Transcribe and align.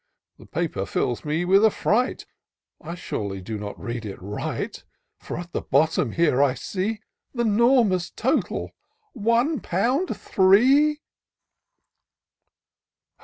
The 0.39 0.47
paper 0.47 0.87
fills 0.87 1.23
me 1.23 1.45
with 1.45 1.63
affright;— 1.63 2.25
I 2.81 2.95
surely 2.95 3.39
do 3.39 3.59
not 3.59 3.79
read 3.79 4.03
it 4.03 4.19
right: 4.19 4.83
For 5.19 5.37
at 5.37 5.51
the 5.53 5.61
bottom 5.61 6.13
here, 6.13 6.41
I 6.41 6.55
see 6.55 7.01
Th' 7.37 7.41
enormous 7.41 8.09
total— 8.09 8.71
one 9.31 9.59
pound, 9.59 10.17
three 10.17 11.01